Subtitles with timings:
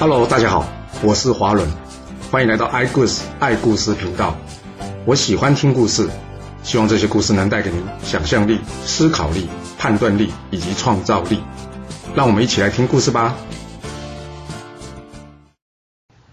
[0.00, 0.64] Hello，大家好，
[1.02, 1.68] 我是华伦，
[2.30, 4.36] 欢迎来到爱故事爱故事频道。
[5.04, 6.08] 我喜欢听故事，
[6.62, 11.40] 希望这些故事能带给您想象力、思考力、判断力以及创造力。
[12.14, 13.34] 让我们一起来听故事吧。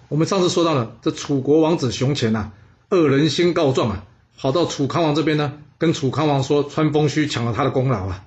[0.09, 2.51] 我们上次说到了，这楚国王子熊乾呐，
[2.91, 4.03] 恶人先告状啊，
[4.37, 8.25] 跑到楚康王这边呢，跟楚康王说川风须抢了他的功劳啊。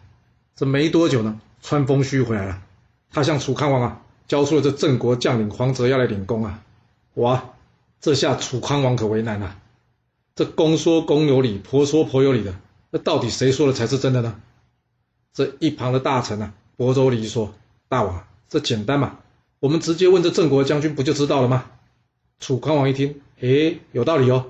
[0.57, 2.59] 这没多久呢，川风须回来了，
[3.13, 6.63] 他向楚康王啊交出了这郑国将领黄泽要来领功啊。
[7.15, 7.55] 哇，
[8.01, 9.59] 这下楚康王可为难了。
[10.37, 12.55] 这公说公有理，婆说婆有理的，
[12.91, 14.41] 那到底谁说的才是真的呢？
[15.33, 17.55] 这一旁的大臣啊，亳州离说
[17.89, 19.19] ：“大王，这简单嘛。”
[19.61, 21.65] 我们直接问这郑国将军不就知道了吗？
[22.39, 24.47] 楚康王一听，诶，有道理哦。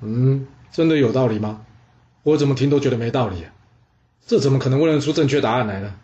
[0.00, 1.66] 嗯，真的有道理吗？
[2.22, 3.44] 我怎么听都觉得没道理。
[4.26, 5.94] 这怎么可能问得出正确答案来呢？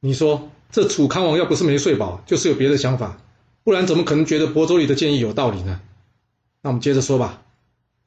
[0.00, 3.16] 你说这楚康王要不是没睡饱，就是有别的想法，
[3.64, 5.80] 不然怎么可能觉得亳州里的建议有道理呢？
[6.62, 7.42] 那我们接着说吧。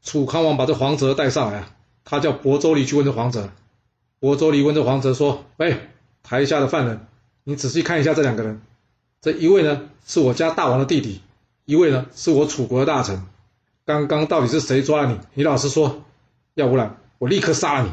[0.03, 3.51] 楚康王把这黄泽带上来啊，他叫亳州里去问这黄泽。
[4.19, 5.77] 亳州里问这黄泽说：“喂，
[6.23, 7.07] 台下的犯人，
[7.43, 8.61] 你仔细看一下这两个人。”
[9.21, 11.21] 这一位呢是我家大王的弟弟，
[11.65, 13.23] 一位呢是我楚国的大臣。
[13.85, 15.19] 刚刚到底是谁抓了你？
[15.35, 16.03] 你老实说，
[16.55, 17.85] 要不然我立刻杀了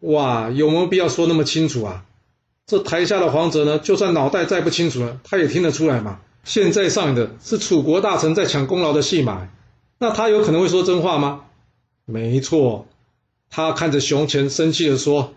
[0.00, 0.08] 你。
[0.12, 2.04] 哇，有没有必要说那么清楚啊？
[2.66, 6.20] 这台下的黄泽呢，就算脑袋再不清楚了，他也听得出来嘛。
[6.44, 9.48] 现在上演的是楚国大臣在抢功劳的戏码，
[9.98, 11.44] 那他有可能会说真话吗？
[12.04, 12.86] 没错，
[13.50, 15.34] 他看着熊乾生气的说：“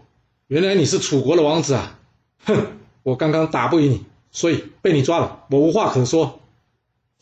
[0.48, 2.00] 原来你是楚国的王子啊！
[2.46, 2.56] 哼，
[3.04, 6.42] 我刚刚打不赢你。”所以被你抓了，我无话可说。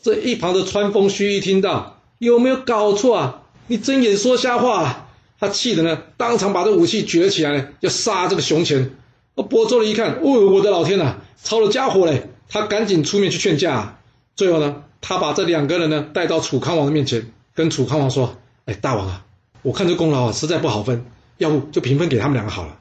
[0.02, 3.44] 这一旁的川风须一听到，有没有搞错啊？
[3.68, 4.84] 你睁眼说瞎话！
[4.84, 5.10] 啊！
[5.40, 8.90] 他气的呢，当场把这武器举了起来，要杀这个熊乾。
[9.36, 12.30] 那亳州了一看，哦，我的老天呐，抄了家伙嘞！
[12.50, 13.98] 他赶紧出面去劝架。
[14.36, 19.26] 最后呢，他把这两个人呢带到楚康王的面前，跟楚康王说：“哎，大王啊，
[19.64, 21.06] 我看这功劳啊实在不好分，
[21.38, 22.78] 要不就平分给他们两个好了。”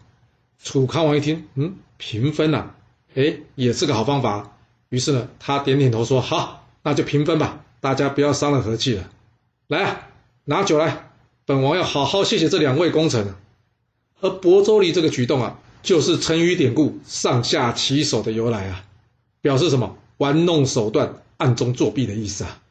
[0.63, 2.71] 楚康王一听，嗯，平分呐。
[3.15, 4.53] 哎，也是个好方法。
[4.91, 9.09] 于是呢，他点点头说：“好，那就平分吧，大家不要伤了和气了。
[9.69, 10.09] 来啊，
[10.45, 11.11] 拿酒来，
[11.47, 13.35] 本王要好好谢谢这两位功臣。”
[14.21, 18.85] 而亳州离这个举动啊，就是成语典故“上下其手”的由来啊，
[19.41, 19.97] 表示什么？
[20.19, 22.63] 玩弄手段、暗中作弊的意思啊。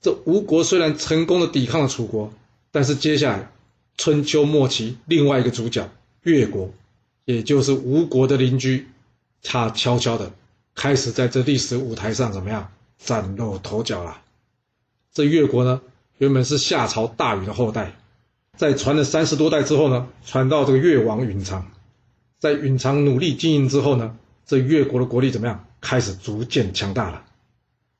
[0.00, 2.32] 这吴国虽然成功的抵抗了楚国，
[2.70, 3.52] 但是接下来
[3.98, 5.90] 春秋末期另外一个主角
[6.22, 6.72] 越国，
[7.26, 8.88] 也就是吴国的邻居。
[9.42, 10.32] 他悄悄的
[10.74, 14.22] 开始在这历史舞台上怎么样崭露头角了？
[15.12, 15.82] 这越国呢，
[16.18, 17.96] 原本是夏朝大禹的后代，
[18.56, 21.70] 在传了三十多代之后呢，传到这个越王允常，
[22.42, 25.64] 在允常努力经营之后呢，这越国的国力怎么样？
[25.80, 27.24] 开始逐渐强大了。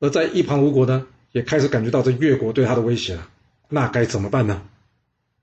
[0.00, 3.28] 而在一旁吴国呢，也开始感觉到这越国对他的威胁了。
[3.68, 4.60] 那该怎么办呢？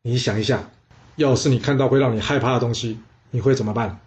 [0.02, 0.70] 你想一下，
[1.16, 3.00] 要是你看到会让你害怕的东西，
[3.32, 4.02] 你会怎么办？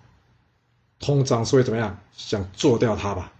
[1.00, 1.98] 通常是会怎么样？
[2.14, 3.32] 想做掉他吧，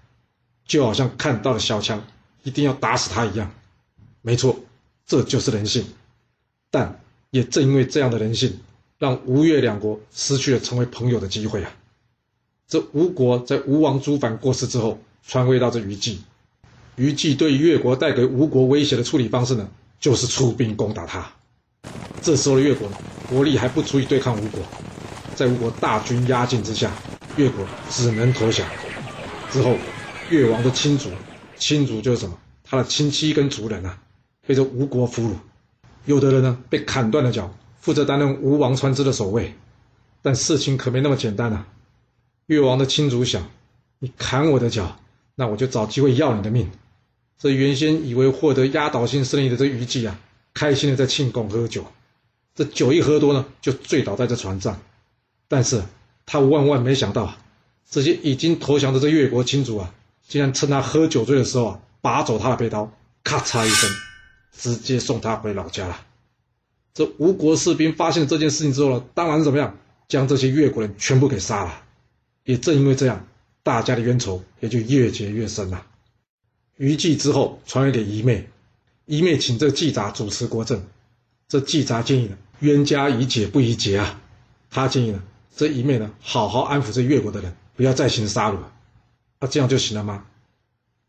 [0.65, 2.03] 就好像看到了小强，
[2.45, 3.51] 一定要打死他一样。
[4.23, 4.59] 没错，
[5.05, 5.85] 这就是人性。
[6.71, 6.99] 但
[7.29, 8.59] 也正因为这样的人性，
[9.03, 11.73] 让吴越两国失去了成为朋友的机会啊。
[12.69, 14.97] 这吴国在吴王朱反过世之后，
[15.27, 16.21] 传位到这虞姬。
[16.95, 19.69] 虞姬对越国带给吴国威胁的处理方式呢，
[19.99, 21.29] 就是出兵攻打他。
[22.21, 22.89] 这时候的越国
[23.29, 24.63] 国力还不足以对抗吴国，
[25.35, 26.93] 在吴国大军压境之下。
[27.37, 28.65] 越国只能投降。
[29.51, 29.77] 之后，
[30.31, 31.11] 越王的亲族，
[31.57, 32.39] 亲族就是什么？
[32.63, 33.99] 他的亲戚跟族人啊，
[34.47, 35.33] 被这吴国俘虏。
[36.05, 37.53] 有的人呢，被砍断了脚，
[37.83, 39.55] 负责担任吴王船只的守卫。
[40.23, 41.67] 但事情可没那么简单啊！
[42.47, 43.51] 越王的亲族想：
[43.99, 44.99] 你砍我的脚，
[45.35, 46.71] 那我就找机会要你的命。
[47.37, 50.19] 这原先以为获得压倒性胜利的这虞姬啊，
[50.55, 51.85] 开心的在庆功喝酒。
[52.55, 54.81] 这酒一喝多呢，就醉倒在这船上。
[55.47, 55.83] 但是。
[56.25, 57.35] 他万万没想到，
[57.91, 59.93] 这些已经投降的这越国亲族啊，
[60.29, 62.91] 竟然趁他喝酒醉的时候啊，拔走他的背刀，
[63.25, 63.91] 咔嚓一声，
[64.57, 66.01] 直接送他回老家了。
[66.95, 69.79] 这吴国士兵发现这件事情之后呢，当然是怎么样，
[70.09, 71.83] 将这些越国人全部给杀了。
[72.45, 73.27] 也正因为这样，
[73.63, 75.87] 大家的冤仇也就越结越深了。
[76.77, 78.49] 虞姬之后传位给仪妹，
[79.07, 80.83] 仪妹请这季札主持国政。
[81.49, 84.21] 这季札建议呢，冤家宜解不宜结啊，
[84.71, 85.23] 他建议呢。
[85.55, 88.57] 这一面呢，好好安抚这越国的人，不要再行杀戮，
[89.39, 90.25] 那这样就行了吗？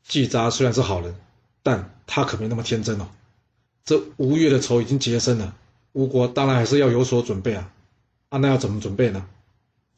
[0.06, 1.16] 季札虽然是好人，
[1.64, 3.08] 但他可没那么天真哦。
[3.86, 5.56] 这吴越的仇已经结深了，
[5.94, 7.72] 吴国当然还是要有所准备啊。
[8.30, 9.26] 啊，那要怎么准备呢？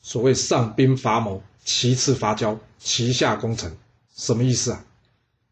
[0.01, 3.75] 所谓上兵伐谋，其次伐交，其下攻城，
[4.15, 4.85] 什么意思啊？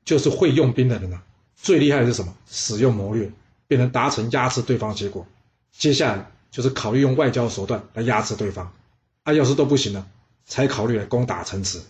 [0.06, 1.24] 就是会用兵的人啊。
[1.56, 2.36] 最厉害的是什么？
[2.50, 3.31] 使用谋略，
[3.68, 5.25] 便能达成压制对方的结果。
[5.72, 8.72] 接下来就是考虑用外交手段来压制对方。
[9.24, 10.06] 啊，要是都不行了，
[10.45, 11.81] 才考虑来攻打城池。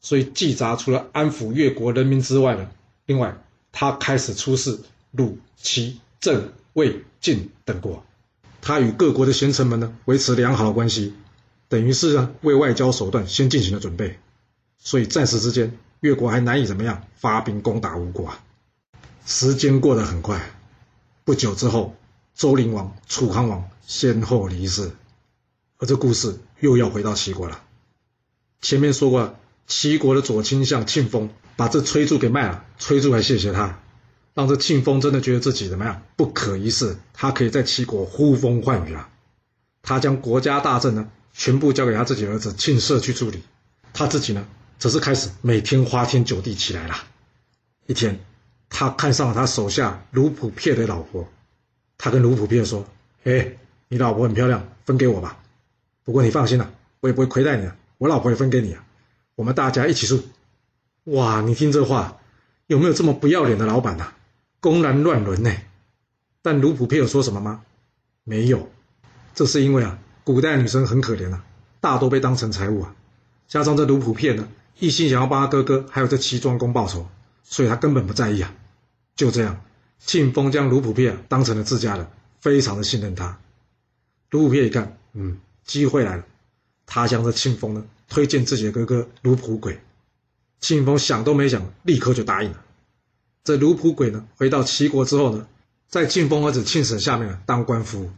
[0.00, 2.70] 所以季札除了安抚越国人民之外呢，
[3.04, 3.36] 另外
[3.70, 4.80] 他开始出使
[5.10, 8.04] 鲁、齐、郑、魏、晋等国。
[8.60, 11.14] 他与各国的贤臣们呢维持良好的关系，
[11.68, 14.18] 等于是呢为外交手段先进行了准备。
[14.78, 18.44] 所以暂时之间，越国还难以怎么样发兵攻打吴国啊。
[19.26, 20.40] 时间过得很快，
[21.24, 21.96] 不久之后，
[22.34, 24.90] 周灵王、楚康王先后离世，
[25.78, 27.62] 而这故事又要回到齐国了。
[28.60, 29.36] 前面说过。
[29.68, 33.80] 齐国的左卿相庆丰把这崔杼给卖了，崔杼还谢谢他，
[34.34, 39.08] 让这庆丰真的觉得自己怎么样不可一世，他可以在齐国呼风唤雨了。
[39.82, 43.42] 他将国家大政呢全部交给他自己儿子庆社去处理，
[43.92, 44.46] 他自己呢
[44.78, 46.94] 则是开始每天花天酒地起来了。
[47.86, 48.20] 一天，
[48.70, 51.28] 他看上了他手下卢普撇的老婆，
[51.98, 52.86] 他跟卢普撇说
[53.24, 53.56] ：“哎，
[53.88, 55.38] 你老婆很漂亮，分给我吧。
[56.04, 58.84] 不过你放心了，我也不会亏待你的，我老婆也分给你啊。”
[59.34, 60.22] 我们大家一起住，
[61.04, 61.40] 哇！
[61.40, 62.18] 你听这话，
[62.66, 64.12] 有没有这么不要脸的老板呐？
[64.62, 65.52] 公然乱伦呢？
[66.40, 67.64] 但卢普佩有说什么吗？
[68.22, 68.70] 没有，
[69.34, 71.44] 这是因为啊，古代女生很可怜啊，
[71.80, 72.94] 大多被当成财物啊。
[73.48, 74.48] 加上这卢普片呢，
[74.78, 77.08] 一心想要帮他哥哥还有这齐庄公报仇，
[77.42, 78.54] 所以他根本不在意啊。
[79.16, 79.60] 就这样，
[79.98, 82.06] 庆丰将卢普片当成了自家人，
[82.40, 83.40] 非常的信任他。
[84.30, 86.24] 卢普片一看，嗯，机会来了，
[86.86, 87.84] 他将这庆丰呢。
[88.08, 89.80] 推荐自己的哥哥卢普鬼，
[90.60, 92.62] 庆丰想都没想，立刻就答应了。
[93.44, 95.46] 这卢普鬼呢，回到齐国之后呢，
[95.88, 98.10] 在庆丰儿子庆舍下面当官夫。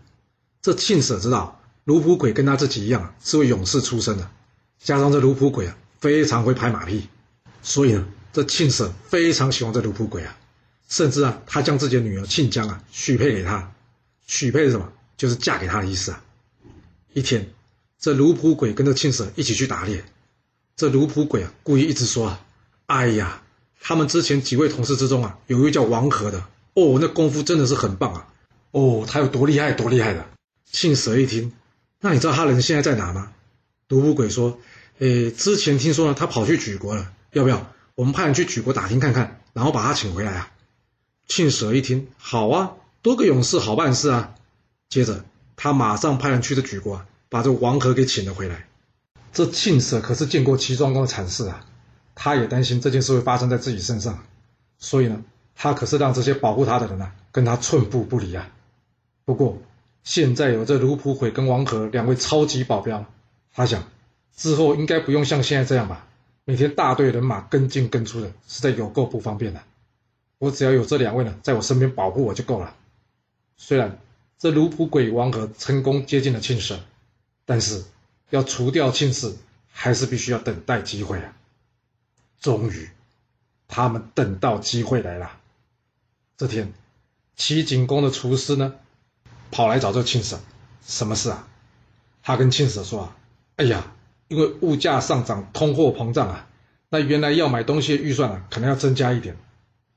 [0.61, 4.31] 这庆舍知道卢普鬼跟他自己一样是位勇士出身的，
[4.79, 7.09] 加上这卢普鬼啊非常会拍马屁，
[7.63, 10.37] 所以呢，这庆舍非常喜欢这卢普鬼啊，
[10.89, 13.73] 甚至啊，他将自己的女儿庆江啊许配给他。
[14.27, 14.93] 许配是什么？
[15.17, 16.25] 就是嫁给他的意思啊。
[17.13, 17.51] 一天。
[18.01, 20.05] 这卢普鬼跟着庆舍一起去打猎，
[20.77, 22.41] 这卢普鬼啊，故意一直说啊，
[22.85, 23.43] 哎呀，
[23.87, 26.43] 他们之前几位同事之中啊，有一位叫王和的，
[26.73, 28.29] 哦，那功夫真的是很棒啊，
[28.71, 30.25] 哦，他有多厉害，多厉害的。
[30.73, 31.53] 庆蛇一听，
[32.01, 33.33] 那你知道他人现在在哪吗？
[33.89, 34.59] 卢普鬼说，
[35.01, 40.51] 诶，之前听说呢，他跑去举国了，要不要我们派人去举国打听看看，然后把他请回来啊？
[41.29, 42.73] 庆蛇一听，好啊，
[43.03, 44.35] 多个勇士好办事啊。
[44.89, 45.25] 接着
[45.57, 47.05] 他马上派人去这举国。
[47.31, 48.69] 把这王和给请了回来，
[49.33, 51.67] 这庆蛇可是见过齐庄公的惨事啊，
[52.15, 54.25] 他也担心这件事会发生在自己身上，
[54.79, 55.23] 所以呢，
[55.55, 58.51] 他可是让这些保护他的人呢，跟他寸步不离啊。
[59.25, 59.59] 不过
[60.03, 63.05] 现在有这卢普悔跟王和两位超级保镖，
[63.53, 63.85] 他想
[64.37, 66.07] 之后应该不用像现在这样吧，
[66.45, 69.61] 每天大队人马跟进跟出的，实在有够不方便的。
[70.39, 72.75] 我只要有这两位呢，在我身边保护我就够了。
[73.57, 73.99] 虽然
[74.39, 76.81] 这卢普鬼王和成功接近了庆舍。
[77.47, 77.85] 但是
[78.31, 79.37] 要除掉庆氏，
[79.71, 81.37] 还是必须要等待机会啊！
[82.45, 82.91] 终于，
[83.69, 85.31] 他们等到机会来了。
[86.37, 86.75] 这天，
[87.37, 88.75] 齐景公的厨师呢，
[89.51, 90.39] 跑来找这庆舍，
[90.87, 91.49] 什么事啊？
[92.23, 93.17] 他跟庆舍说啊
[93.57, 93.95] ：“哎呀，
[94.29, 96.47] 因为物价上涨，通货膨胀啊，
[96.91, 99.39] 那原来要买东西的预算啊，可能要增加一点。”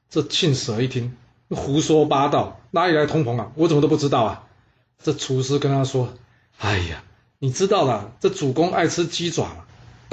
[0.09, 1.17] 这庆舍一听，
[1.49, 3.51] 胡说八道，哪里来通膨啊？
[3.55, 4.47] 我怎么都不知道啊！
[5.03, 6.13] 这厨师跟他说
[6.59, 7.03] ：“哎呀。”
[7.39, 9.65] 你知道了，这主公爱吃鸡爪嘛？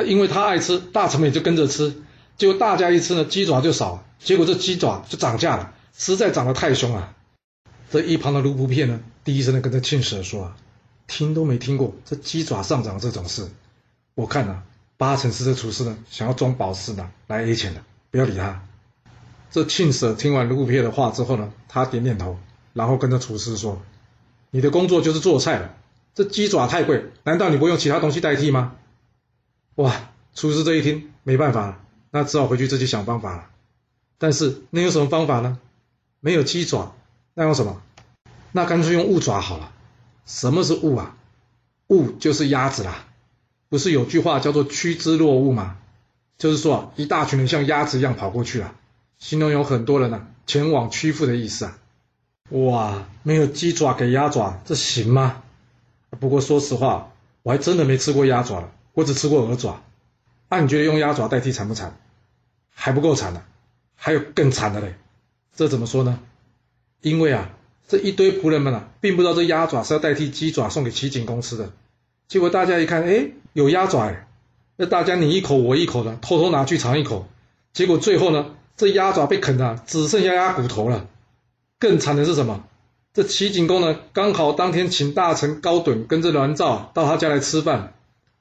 [0.04, 2.02] 因为他爱吃，大臣们也就跟着吃。
[2.36, 7.14] 结果大家一吃呢，鸡爪就少，结果这鸡爪就涨价了，实在涨得太凶了。
[7.90, 10.56] 这一旁的卢普片呢，低声的跟着庆舍说：“啊，
[11.06, 13.48] 听都没听过这鸡爪上涨这种事。
[14.14, 14.62] 我看呐，
[14.96, 18.64] 八成是这厨师呢想要装宝石呢来 A 钱的，不要理他。”
[19.52, 22.38] 这庆舍听完卢普片的话之后呢，他点点头，
[22.72, 23.80] 然后跟着厨师说
[24.50, 25.74] ：“你的工作就是做菜了。”
[26.16, 28.74] 这鸡爪太贵，难道你不用其他东西代替吗？
[29.76, 30.10] 哇！
[30.34, 31.83] 厨师这一听没办法，
[32.14, 33.50] 那只好回去自己想方法了。
[34.18, 35.58] 但是那有什么方法呢？
[36.20, 36.94] 没有鸡爪，
[37.34, 37.82] 那用什么？
[38.52, 39.72] 那干脆用雾爪好了。
[40.24, 41.16] 什么是雾啊？
[41.88, 43.06] 雾就是鸭子啦。
[43.68, 45.76] 不是有句话叫做“趋之若鹜”吗？
[46.38, 48.72] 就是说啊，一大群人像鸭子一样跑过去了，
[49.18, 51.78] 形容有很多人呢前往屈服的意思啊。
[52.50, 53.08] 哇！
[53.24, 55.42] 没有鸡爪给鸭爪，这行吗？
[56.20, 57.10] 不过说实话，
[57.42, 59.82] 我还真的没吃过鸭爪，我只吃过鹅爪。
[60.56, 61.98] 那你觉得用鸭爪代替惨不惨？
[62.72, 63.42] 还不够惨呢，
[63.96, 64.94] 还有更惨的嘞。
[65.56, 66.20] 这怎么说呢？
[67.00, 67.50] 因为啊，
[67.88, 71.72] 这一堆仆人们啊，并不知道这鸭爪是要代替鸡爪送给齐景公吃的。
[72.28, 74.28] 结果大家一看，哎，有鸭爪哎，
[74.76, 77.26] 那大家你一口我一口的，偷偷拿去尝一口。
[77.72, 81.08] 结果最后呢，这鸭爪被啃的只剩下鸭骨头了。
[81.80, 82.62] 更惨的是什么？
[83.12, 87.92] 这齐景公呢，刚好当天请大臣高敦跟着栾兆到他家来吃饭。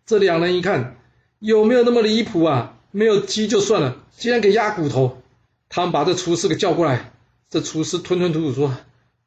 [0.05, 0.96] 这两人一看，
[1.44, 2.78] 有没有那么离谱啊？
[2.92, 5.22] 没有鸡就算了，竟然给鸭骨头！
[5.68, 7.12] 他们把这厨师给叫过来。
[7.50, 8.78] 这厨师吞吞吐吐说：“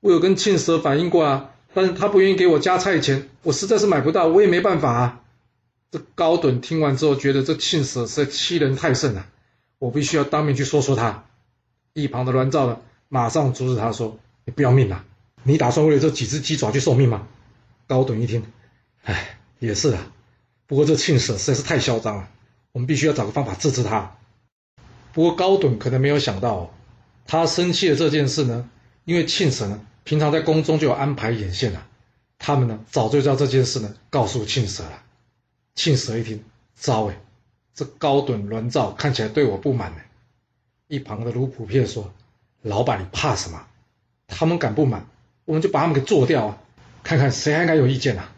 [0.01, 5.21] 我有跟庆蛇反映过啊，但是他不愿意给我加菜钱，我实在是买不到，我也没办法啊。”
[5.93, 9.27] 这高敦听完之后，觉得这庆蛇是欺人太甚了，
[9.79, 11.25] 我必须要当面去说说他。
[11.93, 12.79] 一旁的栾兆呢，
[13.11, 15.05] 马上阻止他说：“你不要命啊！
[15.43, 17.29] 你打算为了这几只鸡爪去送命吗？”
[17.87, 18.43] 高敦一听，
[19.03, 20.11] 哎，也是啊。
[20.67, 22.29] 不过这庆舍实在是太嚣张了，
[22.73, 24.17] 我们必须要找个方法治治他。
[25.13, 26.75] 不过高敦可能没有想到，
[27.27, 28.69] 他生气的这件事呢，
[29.05, 31.87] 因为庆舍呢平常在宫中就有安排眼线了，
[32.39, 35.03] 他们呢早就知道这件事呢，告诉庆舍了。
[35.75, 36.43] 庆舍一听，
[36.75, 37.21] 糟哎，
[37.75, 39.99] 这高敦栾兆看起来对我不满呢。
[40.89, 42.13] 一旁的卢普片说
[42.63, 43.67] ：“老板，你怕什么？
[44.27, 45.07] 他们敢不满，
[45.45, 46.59] 我们就把他们给做掉啊！
[47.03, 48.33] 看看谁还敢有意见啊！”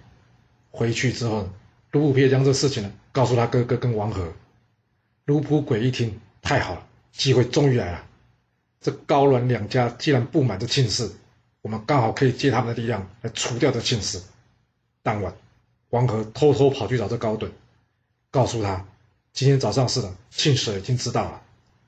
[0.72, 1.48] 回去之后，
[1.92, 4.32] 卢普片将这事情呢告诉他哥哥跟王和。
[5.24, 8.04] 卢普鬼一听，太好了，机会终于来了。
[8.80, 11.10] 这高鸾两家既然不满这庆氏，
[11.62, 14.20] 我们刚好可以借他们的力量来除掉这庆氏。
[15.02, 15.34] 当晚，
[15.90, 17.50] 王和偷偷跑去找这高敦，
[18.30, 18.86] 告诉他
[19.32, 21.42] 今天早上事的庆氏已经知道了。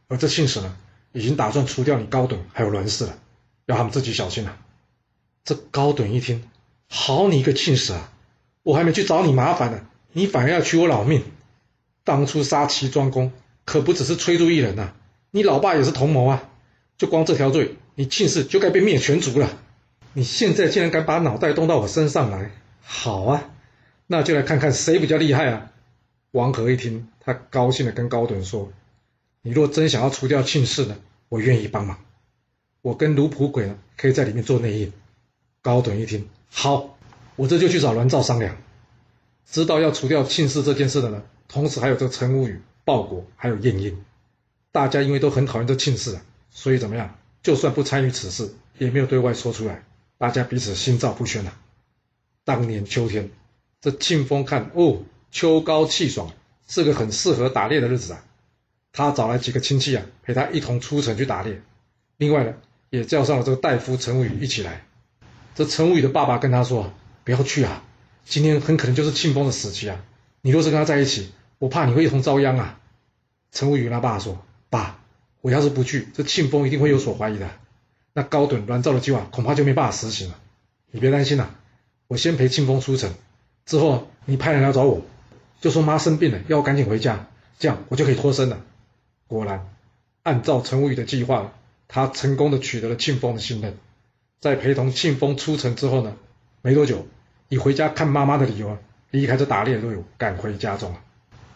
[0.09, 0.76] 而这庆氏呢，
[1.12, 3.19] 已经打算除掉你高等还有栾氏了，
[3.66, 4.59] 要他们自己小心了。
[5.45, 6.49] 这高等一听，
[6.88, 8.12] 好你一个庆氏啊！
[8.62, 11.23] 我还没去找你麻烦呢，你反而要取我老命。
[12.05, 13.33] 当初杀齐庄公，
[13.64, 14.93] 可不只是崔杼一人呐，
[15.31, 16.49] 你老爸也是同谋啊。
[16.99, 19.59] 就光这条罪，你庆氏就该被灭全族了。
[20.12, 22.50] 你现在竟然敢把脑袋动到我身上来，
[22.83, 23.50] 好啊，
[24.07, 25.71] 那就来看看谁比较厉害啊！
[26.33, 28.73] 王和一听，他高兴的跟高等说。
[29.43, 30.97] 你若真想要除掉庆氏呢，
[31.29, 31.99] 我愿意帮忙。
[32.83, 34.93] 我跟卢普鬼呢，可以在里面做内应。
[35.62, 36.99] 高等一听，好，
[37.37, 38.57] 我这就去找栾照商量。
[39.50, 44.04] 知道要除掉庆氏这件事的呢，同时还有这个陈无宇、鲍国还有晏婴。
[44.71, 47.19] 大家因为都很讨厌这庆氏啊，所以怎么样？
[47.42, 49.83] 就算不参与此事，也没有对外说出来。
[50.19, 51.52] 大家彼此心照不宣呐。
[52.45, 53.30] 当年秋天，
[53.80, 55.02] 这庆丰看哦，
[55.33, 56.30] 秋高气爽，
[56.69, 58.25] 是个很适合打猎的日子啊。
[58.92, 61.61] 他找来几个亲戚啊，陪他一同出城去打猎。
[62.19, 62.54] 另外呢，
[62.90, 64.85] 也叫上了这个大夫陈无宇一起来。
[65.57, 66.92] 这陈无宇的爸爸跟他说
[67.25, 67.83] ：“不要去啊，
[68.25, 70.05] 今天很可能就是庆丰的死期啊！
[70.43, 72.79] 你若是跟他在一起，我怕你会一同遭殃啊。”
[73.53, 75.00] 陈无宇他爸说：“爸，
[75.41, 77.50] 我要是不去，这庆丰一定会有所怀疑的。
[78.12, 80.39] 那高等栾兆的计划恐怕就没办法实行了。
[80.91, 81.50] 你别担心呐，
[82.07, 83.12] 我先陪庆丰出城，
[83.67, 85.03] 之后你派人来找我，
[85.61, 88.62] 就说妈生病了，要我赶紧回家，这样我就可以脱身了。”
[89.27, 89.69] 果然，
[90.23, 91.53] 按照陈无宇的计划，
[91.89, 93.77] 他成功的取得了庆丰的信任。
[94.41, 96.17] 在陪同庆丰出城之后呢，
[96.62, 97.07] 没多久，
[97.50, 98.78] 以回家看妈妈的理由，
[99.11, 100.95] 离开这打猎队伍，赶回家中。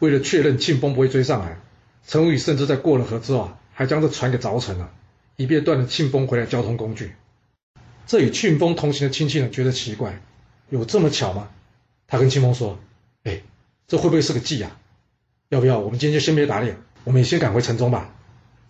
[0.00, 1.60] 为了确认庆丰不会追上来，
[2.06, 4.90] 陈无宇甚至在过了河之后啊，还将这船给凿沉了，
[5.36, 7.14] 以便断了庆丰回来交通工具。
[8.06, 10.20] 这与庆丰同行的亲戚呢，觉得奇怪，
[10.68, 11.48] 有这么巧吗？
[12.08, 12.78] 他跟庆丰说
[13.22, 13.42] ：“哎，
[13.86, 14.76] 这会不会是个计啊？
[15.48, 18.14] 要不要我们今天就先别打猎？”我们也先赶回城中吧。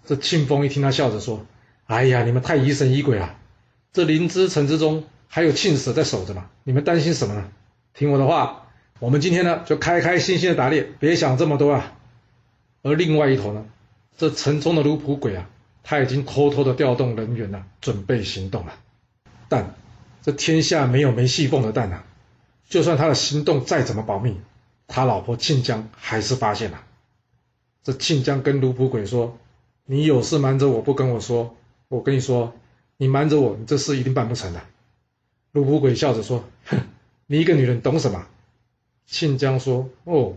[0.05, 1.47] 这庆丰一听，他笑着说
[1.87, 3.37] ：“哎呀，你们太疑神疑鬼了。
[3.93, 7.51] 这灵芝城之中还有庆舍在守着嘛，你们担心什么呢？
[7.93, 11.93] 听我的话，我们今天呢就开开心心的打猎，别想这么多啊。”
[12.83, 13.65] 而另外一头呢，
[14.17, 15.49] 这城中的卢普鬼啊，
[15.83, 18.75] 他已经偷偷的调动人员了，准备行动了。
[19.49, 19.75] 但
[20.23, 22.05] 这天下没有没戏缝的蛋啊！
[22.69, 24.41] 就算他的行动再怎么保密，
[24.89, 26.83] 他老婆庆江还是发现了。
[27.83, 29.39] 这庆江跟卢普鬼说
[29.87, 31.57] ：“你有事瞒着我不跟我说，
[31.89, 32.55] 我跟你说，
[32.97, 34.61] 你瞒着我，你这事一定办不成的。”
[35.55, 36.81] 卢普鬼笑着说：“哼，
[37.29, 38.27] 你一个女人懂什么？”
[39.07, 40.35] 庆江说：“哦，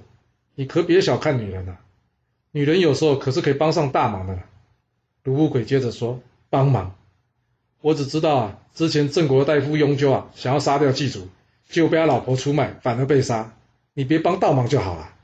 [0.54, 1.80] 你可别小看女人了，
[2.52, 4.38] 女人有时候可是可以帮上大忙的。”
[5.26, 6.20] 卢普鬼接着说
[6.52, 6.94] ：“帮忙？
[7.82, 11.28] 我只知道啊，之前郑国大夫雍纠啊，想要杀掉祭祖，
[11.68, 13.56] 结果被他老婆出卖，反而被杀。
[13.96, 15.16] 你别帮倒忙就好了。”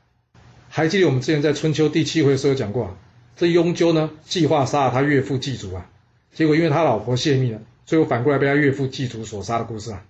[0.70, 2.98] 还记得我们之前在春秋第七回的时候讲过啊，
[3.38, 5.88] 这雍纠呢计划杀了他岳父祭祖啊，
[6.34, 10.06] 结果因为他老婆泄密了，最后反过来被他岳父祭祖所杀的故事啊。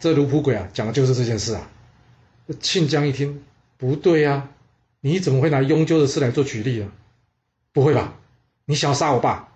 [0.00, 1.70] 这卢普鬼啊讲的就是这件事啊。
[2.60, 3.42] 庆江一听
[3.76, 4.50] 不对呀，
[5.00, 6.92] 你怎么会拿雍纠的事来做举例呢？
[7.72, 8.14] 不会吧？
[8.64, 9.48] 你想要杀我爸？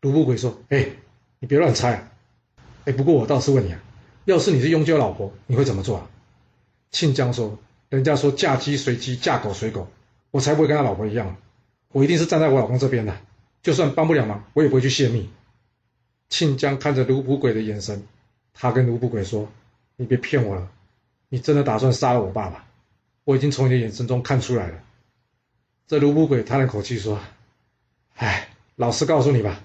[0.00, 0.88] 卢普鬼说：“哎，
[1.38, 2.08] 你别乱猜。
[2.84, 3.80] 哎，不过我倒是问你啊，
[4.24, 6.10] 要是你是雍纠老婆，你会怎么做啊？”
[6.90, 7.58] 庆江说。
[7.88, 9.88] 人家说嫁鸡随鸡，嫁狗随狗，
[10.32, 11.36] 我才不会跟他老婆一样，
[11.92, 13.16] 我一定是站在我老公这边的，
[13.62, 15.30] 就算帮不了忙，我也不会去泄密。
[16.28, 18.04] 庆江看着卢普鬼的眼神，
[18.52, 19.48] 他跟卢普鬼说
[19.96, 20.68] ：“你别骗我了，
[21.28, 22.64] 你真的打算杀了我爸爸？
[23.24, 24.74] 我已经从你的眼神中看出来了。”
[25.86, 27.20] 这卢普鬼叹了口气说
[28.16, 29.62] ：“哎，老实告诉你吧，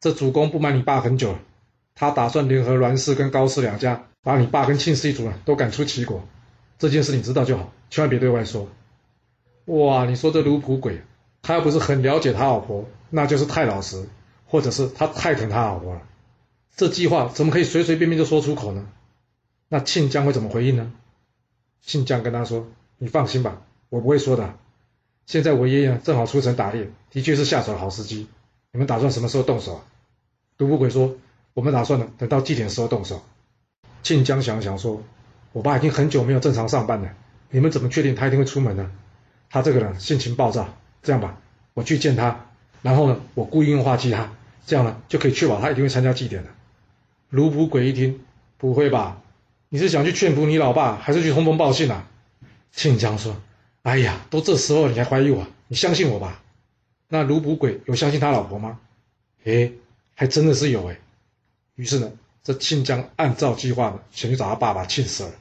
[0.00, 1.40] 这主公不瞒你爸很久了，
[1.94, 6.26] 他打算联合栾氏跟高氏两家，把你爸跟庆氏一族啊都赶出齐国。
[6.78, 8.68] 这件事你知道就好，千万别对外说。”
[9.66, 11.02] 哇，你说这卢普鬼，
[11.42, 14.08] 他要不是很了解他老婆，那就是太老实。
[14.52, 16.02] 或者是他太疼他老婆了，
[16.76, 18.86] 这计划怎么可以随随便便就说出口呢？
[19.70, 20.92] 那庆江会怎么回应呢？
[21.80, 22.66] 庆江跟他说
[22.98, 24.54] ：“你放心吧，我不会说的。
[25.24, 28.28] 现在我爷爷正好出城打猎，的确是下手的好时机。
[28.72, 29.82] 你们打算什么时候动手？”
[30.58, 31.16] 独不鬼说
[31.54, 33.22] ：“我们打算呢，等到祭典时候动手。”
[34.04, 35.02] 庆江想想说
[35.52, 37.14] ：“我爸已经很久没有正常上班了，
[37.48, 38.92] 你们怎么确定他一定会出门呢？
[39.48, 40.68] 他这个人性情暴躁。
[41.02, 41.38] 这样吧，
[41.72, 42.50] 我去见他，
[42.82, 44.30] 然后呢，我故意用话激他。”
[44.66, 46.50] 这样呢，就可以确保他一定会参加祭典的。
[47.30, 48.20] 卢普鬼一听，
[48.58, 49.20] 不会吧？
[49.68, 52.06] 你是想去劝服你老爸，还是去通风报信啊？
[52.72, 53.36] 庆江说
[53.82, 55.46] ：“哎呀，都这时候你还怀疑我？
[55.66, 56.42] 你相信我吧。”
[57.08, 58.78] 那卢普鬼有相信他老婆吗？
[59.44, 59.72] 哎，
[60.14, 60.98] 还真的是有哎。
[61.74, 62.12] 于是呢，
[62.44, 65.32] 这庆江按照计划呢，前去找他爸爸庆舍了。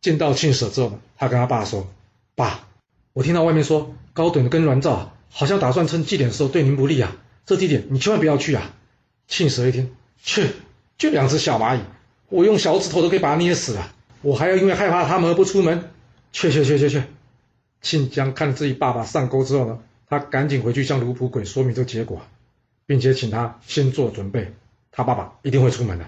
[0.00, 1.88] 见到庆舍之后呢，他跟他爸说
[2.36, 2.68] ：“爸，
[3.14, 7.16] 我听到外面说高等跟栾兆好像打算趁祭典的时候对您不利啊。”
[7.48, 8.74] 这地点你千万不要去啊！
[9.26, 9.90] 庆蛇一听，
[10.22, 10.48] 去，
[10.98, 11.80] 就两只小蚂蚁，
[12.28, 13.90] 我用小指头都可以把它捏死了，
[14.20, 15.88] 我还要因为害怕他们而不出门？
[16.30, 17.02] 去去去去去！
[17.80, 19.78] 庆江看自己爸爸上钩之后呢，
[20.10, 22.20] 他赶紧回去向卢普鬼说明这个结果，
[22.84, 24.52] 并且请他先做准备，
[24.92, 26.04] 他爸爸一定会出门的。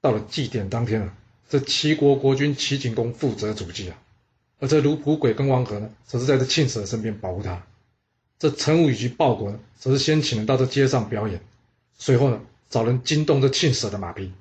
[0.00, 1.14] 到了祭典当天啊，
[1.48, 3.96] 这齐国国君齐景公负责主祭啊，
[4.58, 7.62] 而这卢普鬼跟王和呢，则是在这庆蛇身边保护他。
[8.40, 11.38] 这陈武以及鲍国呢，则是先请人到这街上表演，
[11.98, 14.32] 随后呢，找人惊动这庆舍的马匹，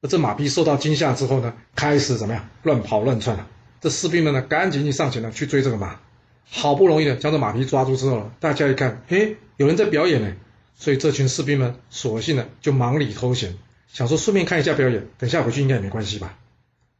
[0.00, 3.46] 而这马匹受到惊吓之后呢，开始怎么样乱跑乱窜了。
[3.82, 6.00] 这士兵们呢，赶紧一上前呢去追这个马，
[6.48, 10.34] 好不容易的将这马匹抓住之后，大家一看，嘿，有人在表演呢，
[10.74, 13.54] 所以这群士兵们索性呢就忙里偷闲，
[13.86, 16.38] 想说顺便看一下表演，等下回去应该也没关系吧。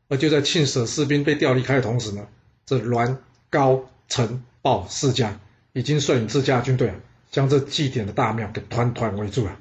[0.08, 2.26] 而就在庆舍士兵被调离开的同时呢，
[2.66, 3.16] 这栾、
[3.48, 5.40] 高、陈、鲍四家。
[5.72, 6.94] 已经率领自家军队啊，
[7.30, 9.56] 将这祭典的大庙给团团围住了。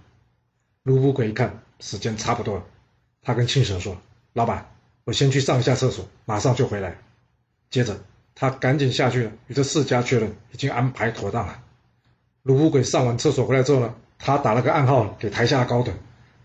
[0.83, 2.63] 卢普鬼一看时间差不多了，
[3.21, 3.97] 他跟庆蛇说
[4.33, 4.71] ：“老板，
[5.05, 6.97] 我先去上一下厕所，马上就回来。”
[7.69, 8.01] 接着
[8.35, 11.59] 他赶紧下去了，与这四家确认已经安排妥当了。
[12.43, 15.95] 卢普鬼上完厕所回来之后呢，他打了个暗号给台下的高等，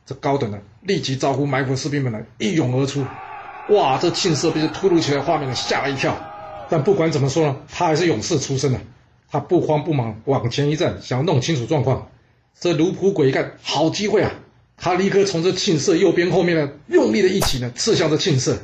[0.04, 3.04] 这高等呢立即招呼埋伏士兵们呢一涌而出。
[3.70, 6.16] 哇，这庆蛇被这突如其来的画面给吓了一跳，
[6.68, 8.78] 但不管怎么说呢，他还是勇士出身的。
[9.30, 12.10] 他不慌不忙往前一站，想要弄清楚状况。
[12.58, 14.32] 这卢普鬼一看，好机会啊！
[14.78, 18.58] 他立刻从这庆色右边后面呢，用力的一起呢，刺向这庆色。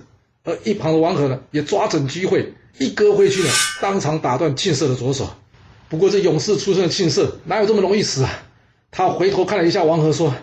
[0.45, 3.49] 而一旁的王和呢，也抓准机会，一割回去呢，
[3.81, 5.29] 当场打断庆色的左手。
[5.89, 8.43] 不过这勇士出身的庆色，哪有这么容易死啊？
[8.91, 10.35] 他回头看了一下王和，说：“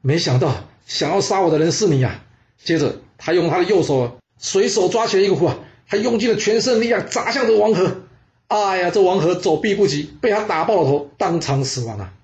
[0.00, 0.54] 没想到
[0.86, 2.24] 想要杀我的人是你啊！”
[2.62, 5.50] 接着他用他的右手随手抓起了一个壶，
[5.88, 8.02] 他用尽了全身力量砸向这王和。
[8.48, 12.14] 哎呀，这王和走避不及，被他打爆了头，当场死亡啊！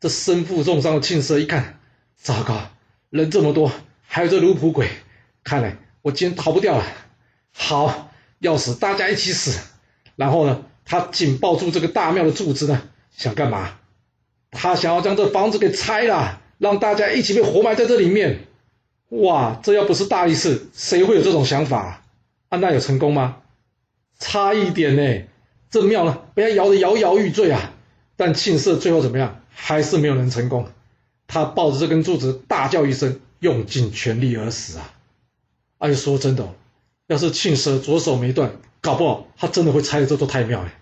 [0.00, 1.78] 这身负重伤的庆色一看，
[2.16, 2.58] 糟糕，
[3.10, 3.70] 人这么多，
[4.06, 4.88] 还有这卢普鬼，
[5.42, 6.84] 看来我今天逃不掉了。
[7.52, 9.60] 好，要死大家一起死。
[10.16, 12.82] 然后呢，他紧抱住这个大庙的柱子呢，
[13.14, 13.74] 想干嘛？
[14.50, 18.46] 他想要将这房子给拆了，让大家一起被活埋在这里面。
[19.10, 22.02] 哇，这要不是大力士，谁会有这种想法？
[22.48, 23.36] 啊，那有成功吗？
[24.18, 25.24] 差一点呢。
[25.74, 27.72] 这庙呢，被他摇得摇摇欲坠啊！
[28.14, 29.40] 但庆色最后怎么样？
[29.50, 30.68] 还是没有能成功。
[31.26, 34.94] 他抱着这根柱子大叫一声，用尽全力而死啊！
[35.78, 36.48] 哎，说真的，
[37.08, 40.78] 要是庆色左手没断，搞不好他真的会拆了这座太庙哎！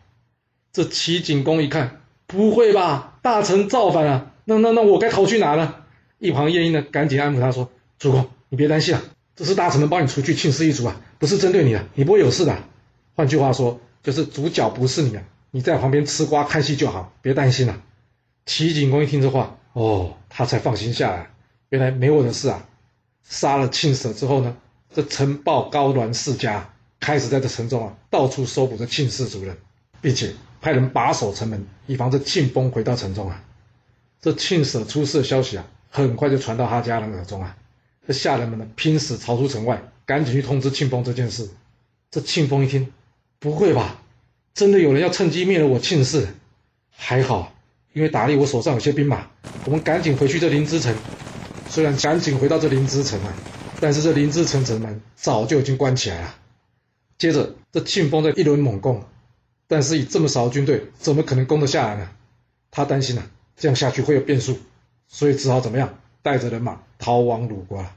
[0.75, 3.15] 这齐景公一看，不会吧？
[3.23, 4.31] 大臣造反了！
[4.45, 5.75] 那那那我该逃去哪呢？
[6.19, 9.03] 一旁晏婴呢，赶紧安抚他说：“主公，你别担心啊，
[9.37, 12.55] 这是大臣们帮你除去庆氏一族啊，不是针对你的，你不会有事的。
[13.15, 17.81] 换句话说。”就是主角不是你啊，你在旁边吃瓜看戏就好，别担心了。
[18.47, 21.31] 齐景公一听这话，哦，他才放心下来，
[21.69, 22.67] 原来没我的事啊。
[23.23, 24.57] 杀了庆舍之后呢，
[24.93, 29.57] 这陈豹高栾世家开始在这城中啊到处搜捕这庆氏族人，
[30.01, 33.45] 并且派人把守城门，以防这庆丰回到城中啊。
[34.21, 37.57] 这庆舍出事的消息啊，很快就传到他家人耳中啊。
[38.05, 41.49] 这下人们呢，拼死逃出城外，赶紧去通知庆丰这件事。
[42.11, 42.93] 这庆丰一听。
[43.43, 44.01] 不会吧？
[44.55, 46.29] 真的有人要趁机灭了我庆氏？
[46.93, 47.53] 还好
[47.93, 49.27] 因为打猎我手上有些兵马，
[49.65, 50.95] 我们赶紧回去这林芝城。
[51.69, 53.35] 虽然赶紧回到这林芝城啊，
[53.81, 56.37] 但是这林芝城城门早就已经关起来了。
[57.19, 59.03] 接着这庆丰在一轮猛攻，
[59.67, 62.11] 但是以这么少的军队，怎么可能攻得下来呢？
[62.71, 64.57] 他担心啊，这样下去会有变数，
[65.09, 67.93] 所以只好怎么样，带着人马逃亡鲁国了。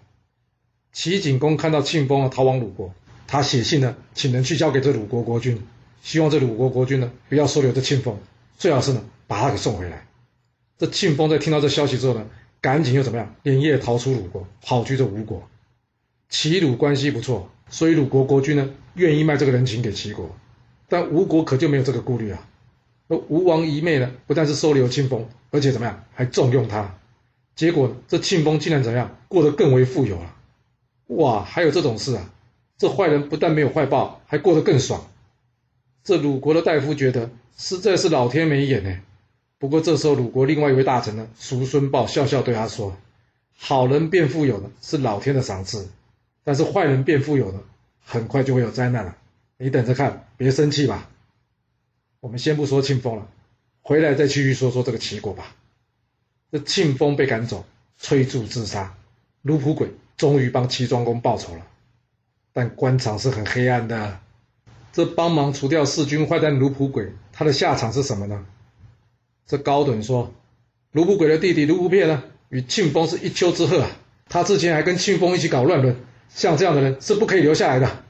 [0.91, 2.93] 齐景公看到庆丰啊逃亡鲁国，
[3.27, 5.61] 他写信呢，请人去交给这鲁国国君，
[6.01, 8.17] 希望这鲁国国君呢不要收留这庆丰，
[8.57, 10.05] 最好是呢把他给送回来。
[10.77, 12.27] 这庆丰在听到这消息之后呢，
[12.61, 15.47] 赶紧又怎么样，连夜逃出鲁国，跑去这吴国。
[16.29, 20.35] 齐鲁关系不错，所以鲁国国君呢愿意卖这个人情给齐国，
[20.89, 22.47] 但吴国可就没有这个顾虑啊。
[23.07, 26.95] 那吴王一妹呢，不但是收留庆丰，而且怎么样，还重用他。
[27.55, 30.35] 结果这庆丰竟然怎么样，过得更为富有了。
[31.07, 32.31] 哇，还有这种事啊！
[32.77, 35.05] 这坏人不但没有坏报，还过得更爽。
[36.03, 38.99] 这鲁国的大夫觉得实在是老天没眼呢。
[39.57, 42.95] 不过这时候鲁国另外一位大臣呢，叔孙豹笑笑对他说
[43.57, 45.88] ：“好人变富有呢，是老天的赏赐；
[46.43, 47.61] 但是坏人变富有呢，
[48.03, 49.15] 很快就会有灾难了。
[49.57, 51.09] 你等着看，别生气吧。”
[52.19, 53.27] 我们先不说庆丰了，
[53.81, 55.55] 回来再继续说说这个齐国吧。
[56.51, 57.65] 这庆丰被赶走，
[57.97, 58.95] 催促自杀，
[59.41, 59.89] 卢普鬼。
[60.17, 61.67] 终于帮齐庄公报仇了，
[62.55, 64.17] 但官场是很黑暗的。
[64.93, 68.45] 这帮忙除掉弑君坏蛋卢普鬼，他的下场是什么呢？
[69.45, 70.33] 这高等说，
[70.93, 73.89] 卢普鬼的弟弟卢普片呢，与庆丰是一丘之貉啊。
[74.29, 75.97] 他之前还跟庆丰一起搞乱伦，
[76.29, 78.03] 像这样的人是不可以留下来的。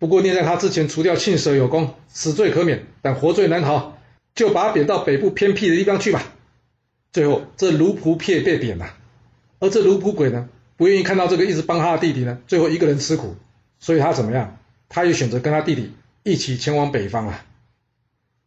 [0.00, 3.96] 不过念在他之前除掉庆舍有功，死罪可免，但活罪难逃，
[4.34, 6.24] 就把贬到北部偏僻的地方去吧。
[7.12, 8.94] 最后，这卢普片被贬了，
[9.60, 10.48] 而这卢普鬼呢？
[10.76, 13.36] 不愿意看到这个一直帮他的弟弟呢，最后一个人吃苦，
[13.78, 14.58] 所以他怎么样？
[14.88, 17.44] 他也选择跟他弟弟一起前往北方啊。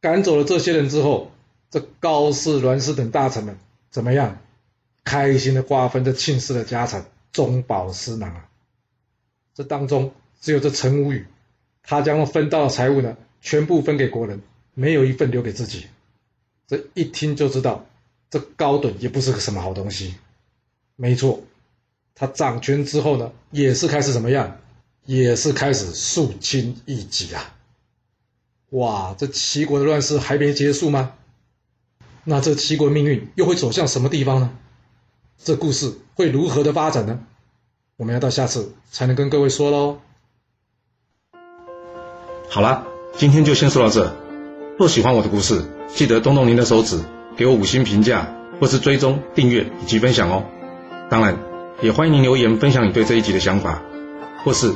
[0.02, 1.32] 赶走了这些人之后，
[1.70, 3.58] 这高氏、栾氏等大臣们
[3.90, 4.38] 怎么样？
[5.04, 8.48] 开心的瓜分这庆氏的家产，中饱私囊啊！
[9.56, 11.26] 这当中只有这陈无宇，
[11.84, 14.42] 他将分到的财物呢，全部分给国人，
[14.76, 15.88] 没有一份留给自己。
[16.68, 17.86] 这一听就知道，
[18.30, 20.16] 这高等也不是个什么好东西。
[20.96, 21.42] 没错。
[22.14, 24.60] 他掌权之后呢，也是开始怎么样？
[25.10, 27.56] 也是开始肃清异己啊！
[28.70, 31.14] 哇，这齐国的乱世还没结束吗？
[32.26, 34.52] 那这齐国命运又会走向什么地方呢？
[35.44, 37.22] 这故事会如何的发展呢？
[37.98, 39.98] 我们要到下次才能跟各位说喽。
[42.48, 42.86] 好了，
[43.18, 44.16] 今天就先说到这。
[44.78, 47.02] 若喜欢我的故事，记得动动您的手指，
[47.36, 50.46] 给我五星评价，或是追踪、订阅以及分享哦。
[51.10, 51.36] 当然。
[51.82, 53.82] 也欢迎您留言分享你对这一集的想法，
[54.44, 54.76] 或是